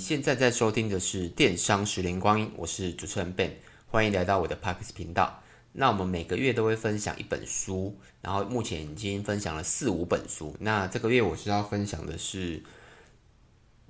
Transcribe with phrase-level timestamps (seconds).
[0.00, 3.50] 现在在收听的是电商十年光阴，我是主持人 Ben，
[3.86, 5.42] 欢迎来到我的 Podcast 频道。
[5.72, 10.56] 那我们每个月都会分享一本书，然后目前已经分享了四五本书。
[10.58, 12.58] 那这个月我是要分享的是《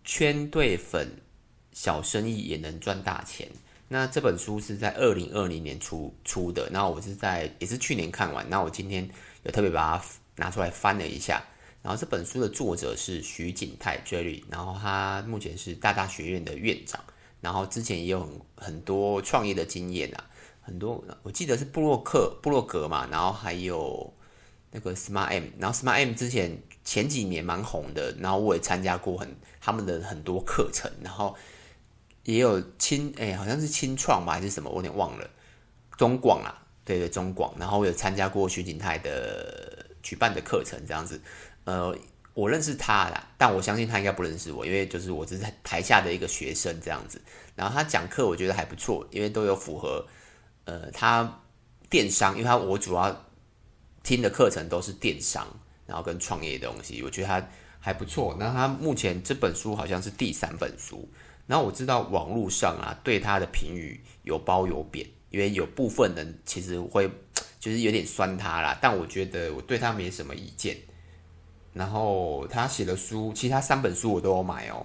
[0.02, 1.08] 圈对粉，
[1.72, 3.46] 小生意也能赚大钱》。
[3.86, 9.08] 那这本书是在二零二零年出出的，然后我是在也是去年看完，那我今天
[9.44, 10.04] 有特别把它
[10.34, 11.40] 拿出来翻了一下。
[11.82, 17.02] 然后这本书的作者是徐景泰 Jerry，然后他目前是大大学院的院长，
[17.40, 20.24] 然后之前也有很很多创业的经验啊，
[20.60, 24.12] 很多我记得是布洛克布洛格嘛，然后还有
[24.70, 31.34] 那个 Smart M，然后 Smart M 之前前几年蛮红的，然后我也参加过很他们的很多课程，然后
[32.24, 35.30] 也有清哎好像是清创吧还是什么，我有点忘了，
[35.96, 41.18] 中广啊，对对中广，然后我有参加过徐景泰的举办的课程这样子。
[41.64, 41.96] 呃，
[42.34, 47.20] 我认识他啦，但我相信他应该不认识我，因为就是我只是台下的一个学生这样子。
[47.54, 50.06] 然后他讲课，我觉得还不错，因为都有符合
[50.64, 51.40] 呃他
[51.90, 53.24] 电商，因为他我主要
[54.02, 55.46] 听的课程都是电商，
[55.86, 58.34] 然后跟创业的东西，我觉得他还不错。
[58.38, 61.06] 那他目前这本书好像是第三本书，
[61.46, 67.10] 然后我知道网络上啊对他的评语有褒有贬，因为有部分人其实会
[67.60, 70.76] 就是有点酸他啦，但我觉得我对他没什么意见。
[71.72, 74.84] 然后他写的书，其他三本书我都有买哦。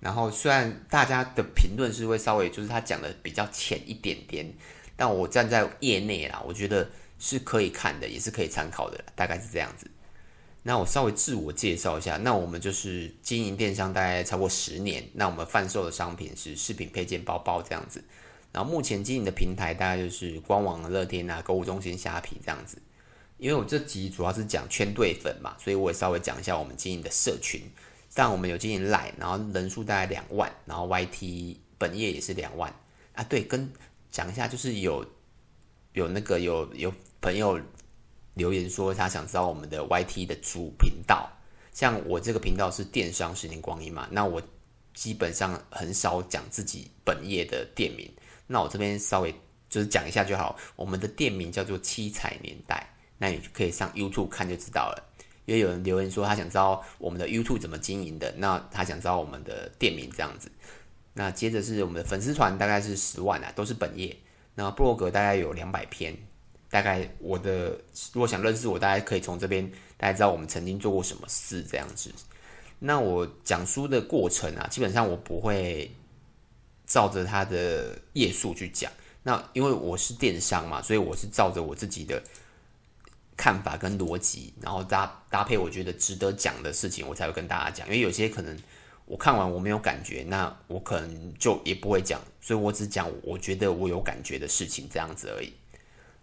[0.00, 4.46] 然后虽然大家的评论是会稍微就是他讲的比较浅一点点，
[4.96, 6.86] 但我站在业内啦，我觉得
[7.18, 9.90] 是可以看的，也是可以参考的，大概是这样子。
[10.62, 18.02] 那我稍微自我介绍一下，那我们就是经营电商大概超过十年，那我们贩售的商品是饰品、配件、包包这样子。
[18.52, 22.78] 然后目前经营的平台大概就是官网、乐天啊、购物中心、虾皮这样子。
[23.38, 27.62] 因为我这集主要是讲圈对粉嘛，所以我也稍微讲一下我们经营的社群。
[28.08, 32.72] 像我们有经营 Line，然后人数大概两万，然后 YT 本业也是两万
[33.12, 33.24] 啊。
[33.24, 33.68] 对，跟
[34.12, 35.04] 讲一下，就是有
[35.94, 37.60] 有那个有有朋友
[38.34, 41.28] 留言说他想知道我们的 YT 的主频道。
[41.72, 44.40] 像我这个频道是电商十年光阴嘛，那我
[44.94, 48.08] 基本上很少讲自己本业的店名。
[48.46, 49.34] 那我这边稍微
[49.68, 52.93] 就是讲一下就好，我们的店名叫做七彩年代。
[53.18, 55.02] 那你可以上 YouTube 看就知道了，
[55.46, 60.50] 因为有人留言说他想知道我们的 YouTube 怎么经营的，那他想知道我们的店名这样子。
[61.12, 64.16] 那接着是我们的粉丝团大概是十万啊，都是本业。
[64.56, 66.16] 那布洛格大概有两百篇，
[66.68, 67.70] 大概我的
[68.12, 72.12] 如果想认识我，大家可以从这边大家知道我们曾经做过什么事这样子。
[72.80, 75.88] 那我讲书的过程啊，基本上我不会
[76.84, 78.90] 照着他的页数去讲。
[79.22, 82.20] 那因为我是电商嘛，所以我是照着我自己的。
[83.36, 87.86] 看法跟逻辑，然后搭搭配，我觉得值得讲的事情，我才会跟大家讲。
[87.88, 88.58] 因为有些可能
[89.06, 92.20] 我看完我没有感觉，那我可能就也不会讲。
[92.40, 95.52] 所以我只讲我觉得我有感觉的事情，这样子而已。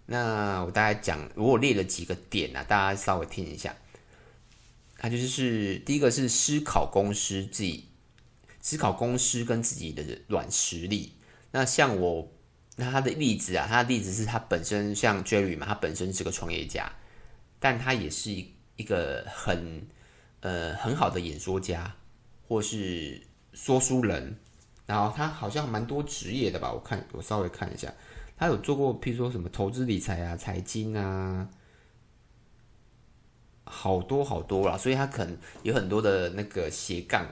[0.06, 3.76] 那我大概讲，如果列了几个点啊，大家稍微听一下。
[4.98, 7.86] 它就是第一个是思考公司自己，
[8.62, 11.14] 思考公司跟自己的软实力。
[11.52, 12.32] 那像我，
[12.76, 16.92] 那他的例子啊，他的例子是他本身像 Jerry 嘛，他本身是个创业家。
[17.64, 19.88] 但他也是一一个很
[20.40, 21.96] 呃很好的演说家，
[22.48, 23.22] 或是
[23.54, 24.36] 说书人，
[24.88, 26.74] 然后他好像蛮多职业的吧？
[26.74, 27.94] 我看我稍微看一下，
[28.36, 31.48] 他有做过，譬如说什么投资理财啊、财经啊，
[33.66, 34.76] 好多好多啦。
[34.76, 37.28] 所以他可能有很多的那个斜杠，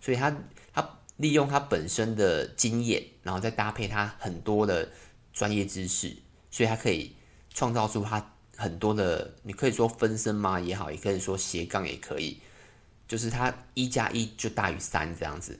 [0.00, 0.32] 所以他
[0.72, 4.88] 他利用他本身的经验，然后再搭配他很多的
[5.32, 6.16] 专业知识，
[6.52, 7.16] 所以他可以
[7.52, 8.31] 创造出他。
[8.62, 12.38] 很多的，你可以说分身嘛也好，也可以说斜杠也可以，
[13.08, 15.58] 就是它一加一就大于三这样子。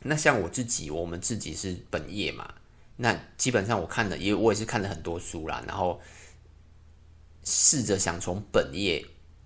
[0.00, 2.54] 那像我自己，我们自己是本业嘛，
[2.96, 6.00] 那基本上我看了，也我也是看了很多书啦，然后
[7.44, 9.04] 试着想从本业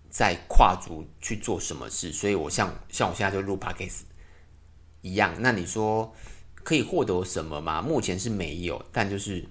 [0.09, 5.35] 再跨足去做什么事，所以我像像我现在就录 p o c a s t 一样。
[5.41, 6.15] 那你说
[6.55, 7.83] 可以获得什么吗？
[7.83, 9.45] 目前是没有，但就是。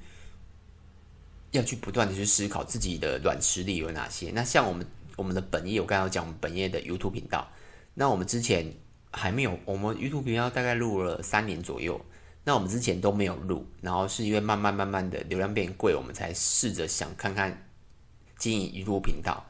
[1.58, 4.32] 要去不断的去思考自己的软实力有哪些。
[4.32, 4.86] 那像我们
[5.16, 7.48] 我们的本业，我刚刚讲我们本业的 YouTube 频道。
[7.94, 8.74] 那我们之前
[9.12, 12.00] 还没有，我们 YouTube 频道大概录了三年左右。
[12.44, 17.70] 那我们之前都没有录，然后是因为慢慢慢慢的流量变贵，我们才试着想看看
[18.38, 19.44] 经营 YouTube 频道。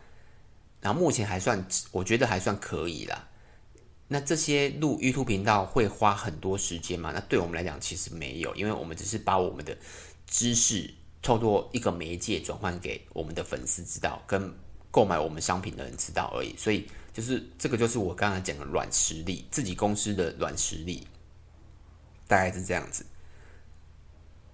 [0.79, 3.27] 然后目前还算，我觉得还算可以啦。
[4.07, 7.11] 那这些录 YouTube 频道会花很多时间吗？
[7.11, 9.75] 那对我们来讲其实没有，因为我们只是把我们的
[10.27, 10.93] 知识。
[11.25, 14.53] 透过一个媒介转换给我们的粉丝知道，跟
[14.91, 21.07] 购买我们商品的人知道而已，所以就是这个就是我刚才讲的软实力，自己公司的软实力，
[22.27, 23.03] 大概是这样子。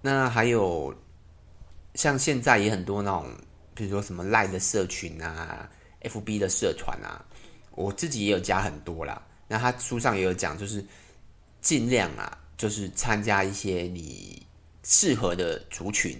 [0.00, 0.96] 那还有
[1.94, 3.30] 像现在也很多那种，
[3.74, 5.68] 比如说什么 Line 的社群啊
[6.00, 7.22] ，FB 的社团啊，
[7.72, 9.20] 我自己也有加很多啦。
[9.46, 10.82] 那他书上也有讲，就是
[11.60, 14.42] 尽量啊，就是参加一些你
[14.84, 16.18] 适合的族群。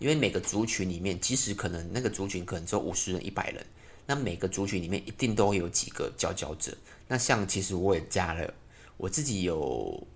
[0.00, 3.64] 因为每个族群里面，即使可能那个族群可能只有五十人、一百人，
[4.06, 6.76] 那每个族群里面一定都有几个佼佼者。
[7.06, 8.52] 那像其实我也加了，
[8.96, 10.06] 我自己有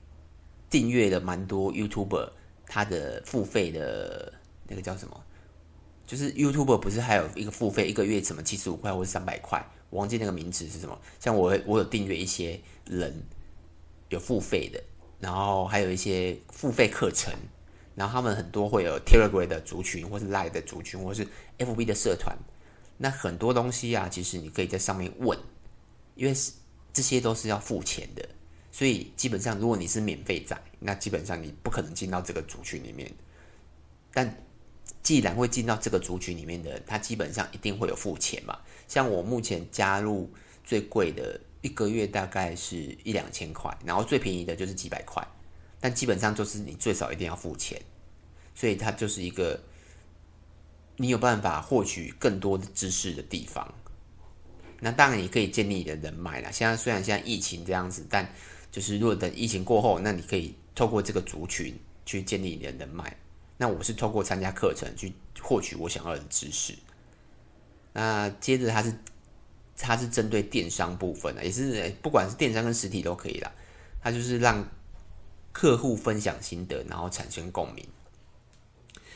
[0.70, 2.30] 订阅了蛮多 YouTuber，
[2.66, 4.32] 他的付费的
[4.66, 5.22] 那个叫什么？
[6.06, 10.98] 就是 YouTuber 不是还有一个付费，一个月什么七十五块或者三百块，我忘记那个名词是什么。
[11.20, 13.22] 像我我有订阅一些人
[14.08, 14.82] 有付费的，
[15.20, 17.34] 然后还有一些付费课程。
[17.94, 21.26] 然后他们很多会有 Telegram 的族群，或是 Line 的族群，或是
[21.58, 22.36] FB 的社团。
[22.96, 25.38] 那很多东西啊，其实你可以在上面问，
[26.14, 26.52] 因为是
[26.92, 28.28] 这些都是要付钱的。
[28.70, 33.10] 所以基本上，如果你是免费仔，那基本上你不可能进到这个族群里面。
[34.12, 34.36] 但
[35.02, 38.58] 既然会进到这个族群里面的，他基本上一定会有付钱嘛。
[38.88, 40.28] 像我目前加入
[40.64, 45.24] 最贵的一个月大概是一两千块，然后最便宜的就是几百块。
[45.84, 47.78] 但基本上就是你最少一定要付钱，
[48.54, 49.60] 所以它就是一个
[50.96, 53.70] 你有办法获取更多的知识的地方。
[54.80, 56.50] 那当然你可以建立你的人脉啦。
[56.50, 58.26] 现在虽然现在疫情这样子，但
[58.72, 63.14] 就是如果等疫情过后，那你可以透过这个族群去建立你的人脉。
[63.58, 66.74] 那我是透过参加课程去获取我想要的知识。
[67.92, 68.94] 那接着它是
[69.76, 73.52] 它是针对电商部分的，也是不管是电商跟实体都可以啦。
[74.02, 74.66] 它就是让
[75.54, 77.86] 客户分享心得，然后产生共鸣。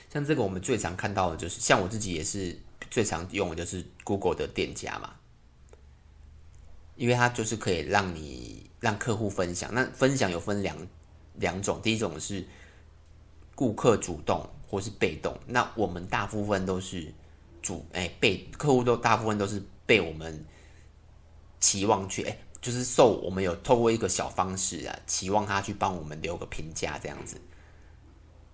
[0.08, 2.56] 像这个，我们最常看到的就是，像我自己也是
[2.90, 5.16] 最常用的，就是 Google 的店家嘛，
[6.94, 9.74] 因为它就是可以让你让客户分享。
[9.74, 10.76] 那分享有分两
[11.34, 12.46] 两种，第一种是
[13.56, 15.36] 顾客主动或是被动。
[15.46, 17.12] 那我们大部分都是
[17.60, 20.46] 主，哎，被客户都大部分都是被我们
[21.58, 22.38] 期望去，哎。
[22.68, 27.40] 就是受我们有透过一个小方式啊，期望他去帮我们留个评价这样子。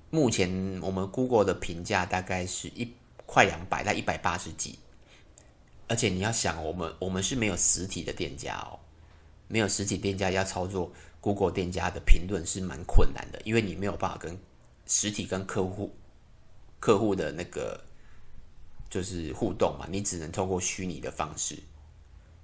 [0.08, 0.48] 目前
[0.80, 2.88] 我们 Google 的评价大概是一
[3.26, 4.78] 快两百，在一百八十几。
[5.88, 8.78] 而且你要想，我们我们是没有实体的店家哦，
[9.48, 14.38] 没有实体店家要操作 Google 店家的评论是蛮困难的，因为你没有办法跟
[14.86, 15.92] 实体跟客户
[16.78, 17.82] 客户的那个
[18.88, 21.58] 就是互动嘛，你只能透过虚拟的方式。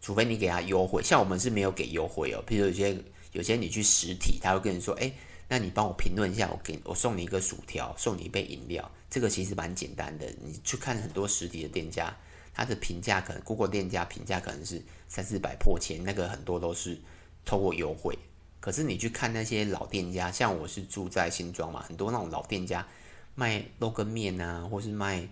[0.01, 2.43] 除非你给他优惠，像我们是没有给优惠哦。
[2.47, 2.97] 譬如有些
[3.33, 5.13] 有些你去实体，他会跟你说：“哎，
[5.49, 10.27] 那你帮我评论一下，我给我送你一个薯条，送你一杯饮料。”这个其实蛮简单的。
[10.43, 12.17] 你去看很多实体的店家，
[12.55, 16.99] 他的评价可能 Google 店家评价可能是三四百破千，那个很多都是
[17.45, 18.17] 透过优惠。
[18.61, 22.87] 可是你去看那些老店家，像我是住在新庄嘛，很多那种老店家
[23.35, 25.29] 卖肉羹面啊，或是卖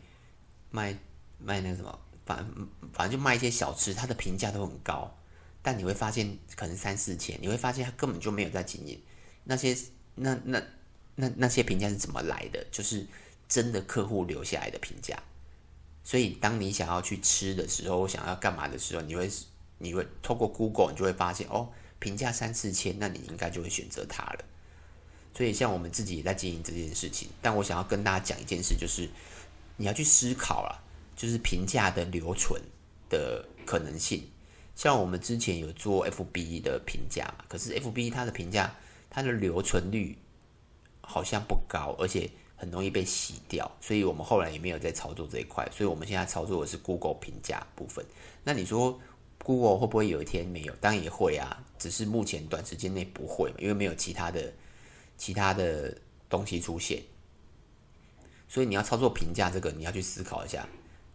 [0.71, 0.97] 卖
[1.39, 1.99] 卖那个什么。
[2.29, 2.47] 反
[2.93, 5.17] 反正就卖一些小吃，它的评价都很高，
[5.63, 9.01] 但你会发现可能三四千，你会发现他根本就没有在经营
[9.45, 9.75] 那些
[10.15, 10.63] 那那
[11.15, 12.63] 那那些评价是怎么来的？
[12.71, 13.07] 就是
[13.49, 15.19] 真的客户留下来的评价。
[16.05, 19.31] 所以当你想要去吃的时候，想要干嘛的时候，你会
[19.79, 24.45] 你会透过 Google，你就会发现哦，评价三四千，那你应该就会选择它了。
[25.35, 29.09] 所以像我们自己也在经营这件事情，但我想要跟大家讲一件事，就是
[29.79, 30.85] 你要去思考了。
[31.19, 32.63] 就是评价的留存
[33.11, 34.23] 的可能性，
[34.77, 38.73] 像我们之前有做 FB 的评价嘛，可是 FB 它的评价
[39.11, 40.17] 它的留存率
[41.01, 48.07] 好像不高，而且很容易被洗掉，所以我们后来也没有在操作这一块，所以我们现在操作的是 Google 评价部分。
[48.45, 48.97] 那你说
[49.43, 50.75] Google 会不会有一天没有？
[50.77, 54.53] 当然也会啊，只是目前短时间内不会，因为没有其他的
[55.17, 55.93] 其他的
[56.29, 57.03] 东西出现，
[58.49, 60.65] 所以你要操作评价这个，你要去思考一下。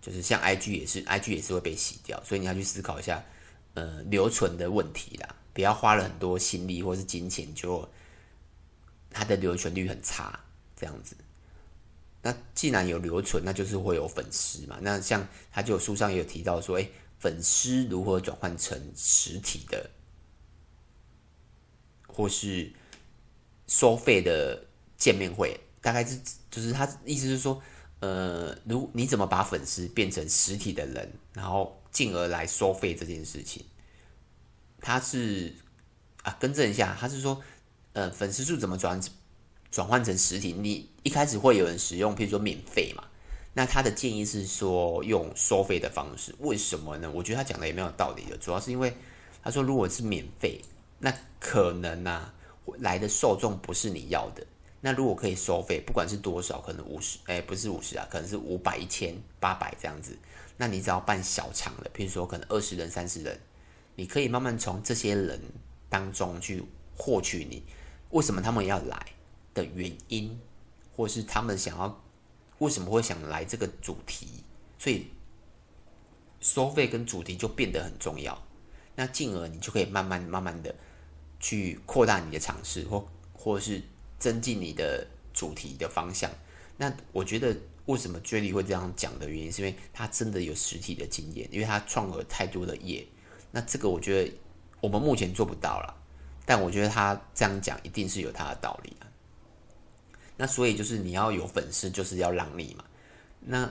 [0.03, 3.23] 就是像 IG 也是，IG 也是会被洗掉，所以你要去思考一下，
[3.73, 7.87] 呃，留存的问题啦，不要花了很多心力或是金钱，就
[9.09, 10.37] 它的留存率很差
[10.75, 11.15] 这样子。
[12.21, 14.77] 那既然有留存，那就是会有粉丝嘛。
[14.81, 19.89] 那像他就书上也有提到说，诶，粉丝如何转换成实体的，
[22.07, 22.69] 或是
[23.67, 24.65] 收费的
[24.97, 26.19] 见面会，大概是
[26.51, 27.63] 就是他意思是说。
[28.03, 33.63] 呃，如你怎么把粉丝变成实体的人，然后进而来收费这件事情，
[34.81, 35.55] 他是
[36.21, 37.41] 啊，更正一下，他是说，
[37.93, 38.99] 呃，粉丝数怎么转
[39.71, 40.51] 转换成实体？
[40.51, 43.05] 你一开始会有人使用，譬如说免费嘛，
[43.53, 47.09] 那他的建议是说用收费的方式，为什么呢？
[47.09, 48.93] 我觉得他讲的也没有道理的，主要是因为
[49.41, 50.61] 他说如果是免费，
[50.99, 52.33] 那可能啊
[52.79, 54.45] 来的受众不是你要的。
[54.85, 60.17] 那如果可以收费，不管是多少，可能五十，哎，不是五十啊，可能是五百、一千、八百这样子。
[60.57, 63.39] 那你只要办小场的，譬如说可能二十人、三十人，
[63.95, 65.39] 你可以慢慢从这些人
[65.87, 66.61] 当中去
[66.97, 67.63] 获取你
[68.09, 69.05] 为什么他们要来
[69.53, 70.37] 的原因，
[70.95, 71.99] 或是他们想要。
[72.59, 74.27] 为什么会想来这个主题？
[74.77, 75.07] 所以
[76.39, 78.41] 收费跟主题就变得很重要。
[78.95, 80.73] 那进而你就可以慢慢慢慢的
[81.41, 83.81] 去扩大你的尝试，或或是
[84.23, 86.31] 增进你的主题的方向。
[86.77, 87.53] 那我觉得
[87.87, 93.05] 为什么 j e y 会这样讲的原因，是因为他真的有实体的经验，因为他创了太多的业。
[93.51, 94.31] 那这个我觉得
[94.79, 95.93] 我们目前做不到了，
[96.45, 98.95] 但我觉得他这样讲一定是有他的道理。
[100.37, 102.85] 那所以就是你要有粉丝，就是要让利嘛。
[103.41, 103.69] 那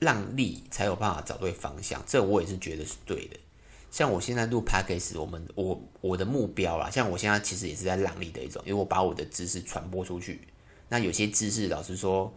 [0.00, 3.38] 让利才有办法找对方向，这我也是觉得是对的。
[3.90, 10.40] 像我现在录 Package，我们我我的目标啦，像我现在其实也是在让利的一种，因为我把我的知识传播出去。
[10.88, 12.32] 那有些知识，老实说，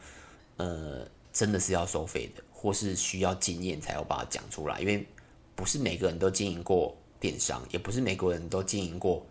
[0.58, 5.08] 呃，真的是要收费的，或是需要经验才有办法讲出来，因为
[5.56, 9.26] 不是每个人都经营过电商，也不是每个人都经营过。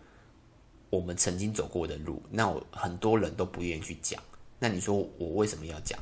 [0.90, 4.22] 我们曾经走过的路，那我很多人都不愿意去讲。
[4.58, 5.98] 那你说我为什么要讲？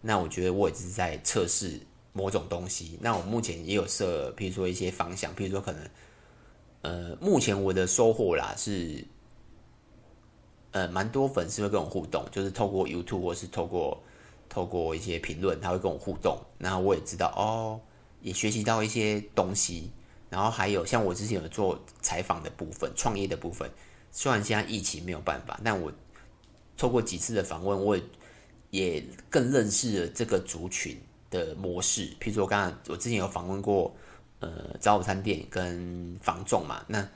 [0.00, 1.80] 那我觉得我也是在测试
[2.12, 2.98] 某种东西。
[3.00, 5.90] 那我目前也有设，譬如说一些方向，譬如说可能，
[6.82, 9.04] 呃，目前我的收获啦是，
[10.72, 14.02] 呃，蛮多粉丝会跟我互动，就是透过 YouTube 或是透过
[14.48, 16.38] 透过一些评论，他会跟我互动。
[16.58, 17.80] 然后我也知道哦，
[18.20, 19.90] 也学习到一些东西。
[20.30, 23.70] 然后还有像我之前有做采访的部分、创业的部分。
[24.10, 25.92] 虽然现在疫情没有办法，但我
[26.76, 28.02] 透过几次的访问，我也
[28.70, 30.98] 也更认识了这个族群
[31.32, 32.06] 的模式。
[32.20, 33.92] 譬如说，刚刚我之前有访问过，
[34.38, 37.08] 呃，早午餐店跟房仲嘛，那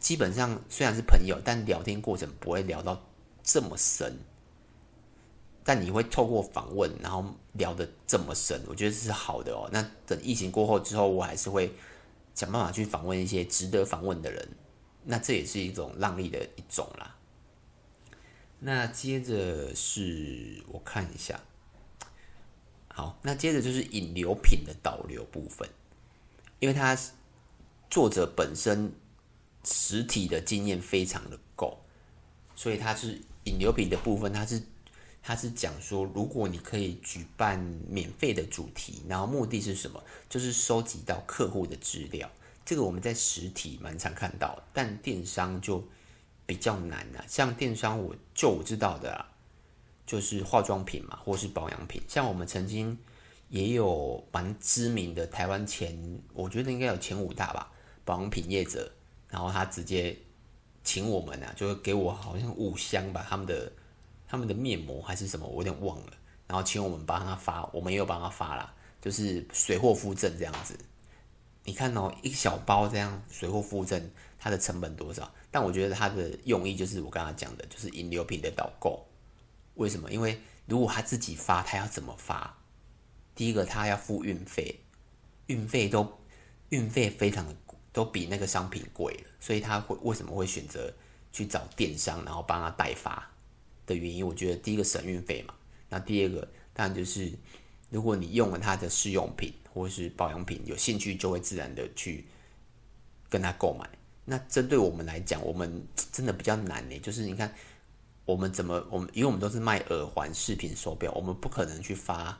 [0.00, 3.00] 基本上虽然是朋友，但聊天过程不会聊到
[3.44, 4.18] 这么深。
[5.66, 7.24] 但你会透过访问，然后
[7.54, 9.66] 聊得这么深，我觉得是好的哦。
[9.72, 11.72] 那等疫情过后之后，我还是会
[12.34, 14.46] 想办法去访问一些值得访问的人。
[15.04, 17.16] 那这也是一种让利的一种啦。
[18.58, 21.40] 那接着是我看一下，
[22.96, 25.68] 好，那接着就是引流品的导流部分，
[26.60, 26.96] 因为他
[27.90, 28.92] 作者本身
[29.64, 31.76] 实体的经验非常的够，
[32.54, 34.62] 所以他是引流品的部分，他是
[35.20, 37.58] 他是讲说，如果你可以举办
[37.88, 40.00] 免费的主题，然后目的是什么？
[40.28, 42.30] 就是收集到客户的资料。
[42.64, 45.84] 这个我们在实体蛮常看到，但电商就
[46.46, 47.24] 比较难了。
[47.26, 49.28] 像电商，我就我知道的啊，
[50.06, 52.02] 就是化妆品嘛，或是保养品。
[52.08, 52.98] 像我们曾经
[53.48, 57.70] 也有蛮知名的台湾前，我觉得应该有前五大吧，
[58.04, 58.90] 保养品业者，
[59.28, 60.16] 然后他直接
[60.82, 63.72] 请我们啊，就给我好像五箱吧，他们的
[64.26, 66.12] 他们的面膜还是什么，我有点忘了，
[66.46, 70.78] 然后请我们帮他发，我们也有帮他发啦，就是水货附赠这样子。
[71.66, 75.32] 你看哦，一小包这样水货附赠，它的成本多少？
[75.50, 79.02] 但我觉得它的用意就是我刚刚讲的，就是引流品的导购。
[79.74, 80.10] 为什么？
[80.10, 82.56] 因为如果他自己发，他要怎么发？
[83.34, 84.80] 第一个，他要付运费，
[85.46, 86.20] 运费都
[86.70, 87.54] 运费非常的
[87.92, 90.92] 都比那个商品贵了，所以他会为什么会选择
[91.32, 93.30] 去找电商，然后帮他代发
[93.86, 94.26] 的原因？
[94.26, 95.54] 我觉得第一个省运费嘛，
[95.88, 97.32] 那第二个当然就是
[97.90, 99.52] 如果你用了他的试用品。
[99.74, 102.24] 或是保养品，有兴趣就会自然的去
[103.28, 103.90] 跟他购买。
[104.24, 106.96] 那针对我们来讲，我们真的比较难呢。
[107.00, 107.52] 就是你看，
[108.24, 112.38] 我们怎么我们，因为我们都是卖耳环、饰品、手表，我们不可能去发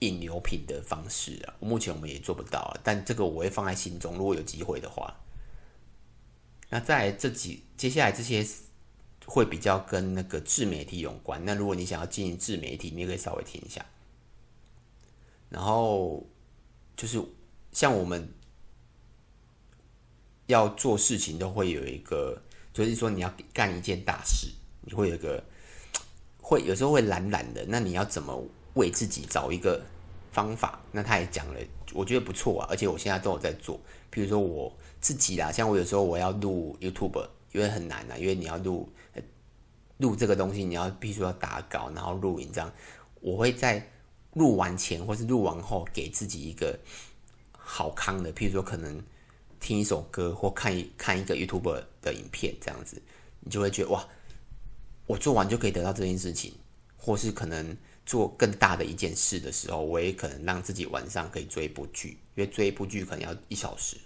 [0.00, 1.54] 引流品的方式啊。
[1.60, 4.16] 目前我们也做不到啊，但这个我会放在心中。
[4.16, 5.14] 如果有机会的话，
[6.68, 8.44] 那在这几接下来这些
[9.26, 11.40] 会比较跟那个自媒体有关。
[11.44, 13.84] 那如果你想要经营自媒体，你也可以稍微听一下。
[15.48, 16.26] 然后
[16.96, 17.22] 就是
[17.70, 18.28] 像我们
[20.46, 24.48] 要做事情，都会有一个，就是说你要干一件大事，
[24.84, 25.42] 你会有个，
[26.40, 27.64] 会有时候会懒懒的。
[27.66, 28.42] 那你要怎么
[28.74, 29.82] 为自己找一个
[30.32, 30.80] 方法？
[30.92, 31.60] 那他也讲了，
[31.92, 32.68] 我觉得不错啊。
[32.70, 38.88] 而且我现在都有在做，比如说我自己啦，像我有时候我要录 YouTube，因为很难啊，因为你要录
[39.98, 42.72] 录这个东西，你要必须要打稿，然后录影这样，
[43.20, 43.90] 我会在。
[44.34, 46.76] 录完前或是录完后，给自己一个
[47.56, 49.00] 好康的，譬如说可能
[49.60, 53.00] 听一首歌或看一看一个 YouTuber 的影片，这样子，
[53.38, 54.04] 你就会觉得哇，
[55.06, 56.52] 我做完就可以得到这件事情，
[56.96, 63.96] 或是可能做更大的一件事的时候，我也可能让自己晚上可以追一部剧，因为追一部剧可能要一小时，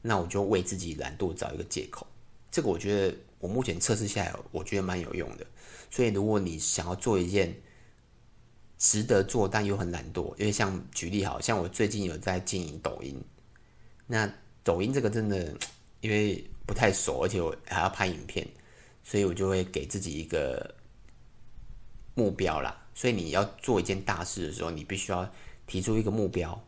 [0.00, 2.06] 那我就为自己懒惰找一个借口。
[2.50, 5.46] 这个我觉得我目前测试下来，我觉得蛮有用的。
[5.90, 7.54] 所以如果你想要做一件
[8.78, 13.18] 值得做但又很懒惰，因为像举例好，像我最近有在经营抖音，
[14.06, 14.30] 那
[14.62, 15.56] 抖音这个真的
[16.02, 18.46] 因为不太熟，而且我还要拍影片，
[19.02, 20.74] 所以我就会给自己一个
[22.14, 22.86] 目标啦。
[22.94, 25.30] 所以你要做一件大事的时候，你必须要
[25.66, 26.62] 提出一个目标，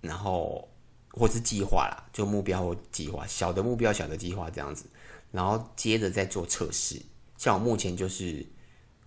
[0.00, 0.68] 然后
[1.10, 4.86] 或是计划啦，就目标或计划，小的目标、小的计划这样子，
[5.32, 7.02] 然后接着再做测试。
[7.36, 8.46] 像我目前就是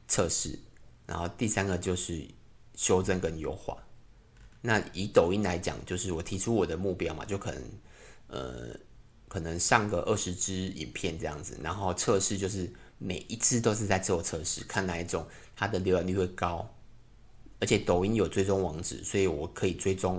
[0.08, 0.60] 测试，
[1.06, 2.28] 然后第三个就是
[2.76, 3.78] 修正跟优化。
[4.62, 7.64] 那以抖音来讲，就是我提出我的目标嘛，就可能
[8.28, 8.76] 呃，
[9.32, 15.26] 可能上个二十支影片这样子，然后测试就是每一次都是在做测试，看哪一种。
[15.56, 16.70] 它的浏览率会高，
[17.62, 20.16] 而且抖音有追踪网址，所以我可以追踪，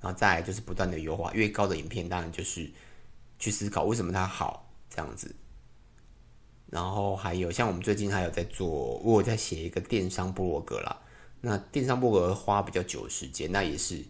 [0.00, 1.32] 然后再来就是不断的优化。
[1.34, 2.70] 越高的影片，当然就是
[3.40, 5.34] 去思考为什么它好这样子。
[6.66, 11.02] 然后还有像我们最近还有在做，我在写一个电商部落格啦。
[11.40, 14.04] 那电商部落格花比较久时间，那也是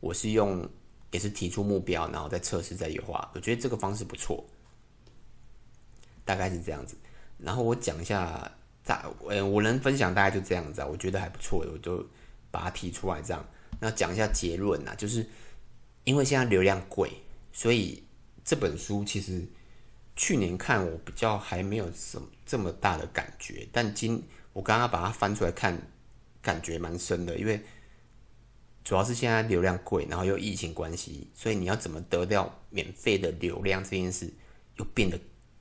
[0.00, 0.66] 我是用
[1.12, 3.30] 也是提出目标，然后再测试再优化。
[3.36, 4.44] 我觉得这个方式不错，
[6.24, 6.96] 大概是这样子。
[7.38, 8.50] 然后我讲一下。
[8.84, 12.04] 在，呃，我能分享大概就这样子啊，我觉得还不错，我就
[12.50, 13.48] 把它提出来这样。
[13.78, 15.24] 那讲一下结论啊，就是
[16.02, 17.12] 因为现在流量贵，
[17.52, 18.02] 所以
[18.44, 19.46] 这本书其实
[20.16, 24.20] 去年看我比较还没有什么这么大的感觉，但今
[24.52, 25.80] 我刚刚把它翻出来看，
[26.42, 27.62] 感觉蛮深的，因为
[28.84, 34.32] 主要是现在流量贵，然后又疫情关系，所以你要怎么得到免费的流量这件事
[34.76, 35.18] 又变得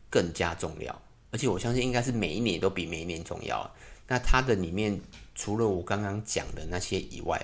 [0.09, 1.01] 更加重要。
[1.31, 3.71] 而且我相信应该是每一年都比每一年重要。
[4.07, 4.99] 那它的里面
[5.35, 7.39] 除了我刚刚讲的那些以外，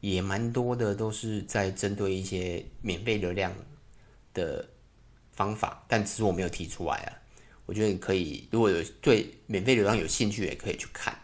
[0.00, 3.54] 也蛮多的都是在针对一些免费流量
[4.34, 4.68] 的
[5.30, 7.12] 方法，但其实我没有提出来啊。
[7.66, 11.16] 我觉得你可以，如果有对免费流量有兴趣，也可以去看。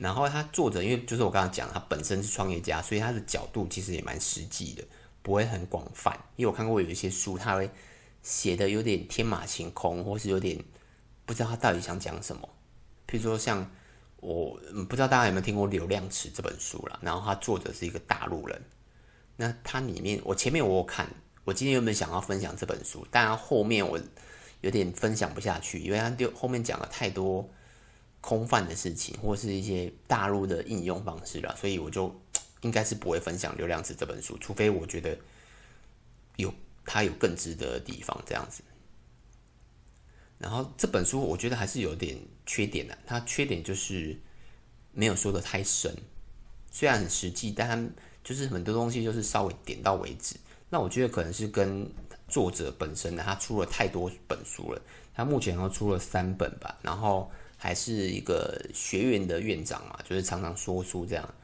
[0.00, 4.82] 然后他作者因为就是我刚刚讲，他本身是创业家，所以他的角度其实也蛮实际的，
[5.22, 6.18] 不会很广泛。
[6.36, 7.70] 因为我看过有一些书，他会。
[8.22, 10.62] 写的有点天马行空，或是有点
[11.24, 12.46] 不知道他到底想讲什么。
[13.08, 13.66] 譬如说，像
[14.16, 14.60] 我
[14.90, 18.62] 不知道大家有没有听过《流量池》这本书啦，然后他作者是一个大陆人。
[19.36, 21.08] 那他里面，我前面我有看，
[21.44, 23.06] 我今天有没有想要分享这本书？
[23.10, 23.98] 但后面我
[24.60, 27.48] 有点分享不下去，因为他就后面讲了太多
[28.20, 32.14] 空泛的事情，或是一些大陆的应用方式了，所以我就
[32.60, 35.18] 应该是不会分享《流量池》这本书，除非我觉得
[36.36, 36.52] 有。
[36.82, 38.64] 它有更值得的地方，这样子。
[40.38, 44.18] 然后这本书我觉得还是有点缺点的，它缺点就是
[44.90, 45.94] 没有说的太深，
[46.72, 50.34] 虽然很实际，但它就是很多东西就是稍微点到为止。
[50.70, 51.88] 那我觉得可能是跟
[52.26, 54.82] 作者本身呢，他出了太多本书了，
[55.14, 57.30] 他目前都出了三本吧，然后
[57.62, 61.34] 还是一个学院的院长嘛，就是常常说书这样，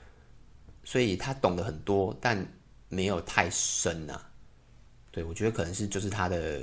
[0.83, 2.43] 所以他懂得很多，但
[2.89, 4.31] 没有太深啊。
[5.11, 6.61] 对，我觉得可能是就是他的，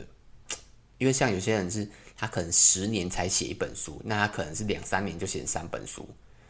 [0.97, 6.09] 因为像有些人是他可能十年才写一本书，那他可能是两三年就写三本书，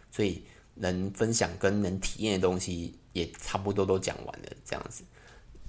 [0.09, 0.41] 所以
[0.73, 5.03] 能分享跟能体验的东西也差不多都讲完了这样子。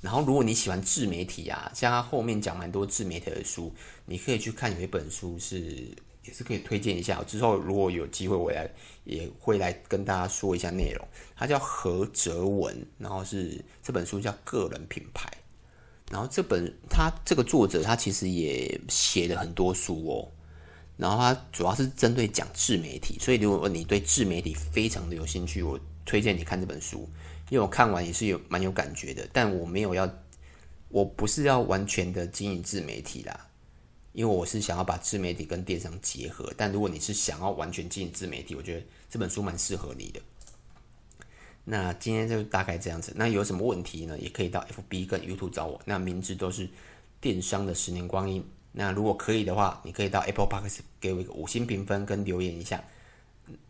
[0.01, 3.75] 然后如果你喜欢自媒体啊，像他后面讲蛮多自媒体的书，
[4.07, 5.89] 你可以去看有一本书是
[6.25, 7.23] 也是可以推荐一下。
[7.25, 8.71] 之后如果有机会，我来
[9.05, 11.07] 也会来跟大家说一下内容。
[11.37, 15.29] 他叫何哲文，然后是这本书叫《个人品牌》。
[16.11, 20.29] 然后这本他这个作者他其实也写了很多书哦，
[20.99, 27.09] 然后他主要是针对讲自媒体，所以如果你对自媒体非常的有兴趣，我推荐你看这本书，
[27.49, 29.27] 因为我看完也是有蛮有感觉的。
[29.33, 30.09] 但我没有要，
[30.89, 33.49] 我不是要完全的经营自媒体啦，
[34.15, 36.51] 因为我是想要把自媒体跟电商结合。
[36.57, 40.21] 但如果你是想要完全经营自媒体，我觉得这本书蛮适合你的。
[41.65, 43.13] 那今天就大概这样子。
[43.17, 44.19] 那有什么问题呢？
[44.19, 45.81] 也可以到 FB 跟 YouTube 找我。
[45.85, 46.69] 那名字都是
[47.21, 48.43] 电商的十年光阴。
[48.73, 52.83] 那如果可以的话，你可以到 Apple Podcast 给我一个五星评分跟留言一下。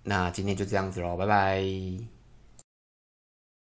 [0.03, 2.14] 那今天就这样子喽，拜拜。